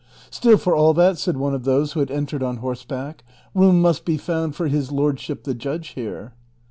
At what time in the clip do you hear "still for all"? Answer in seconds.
0.31-0.95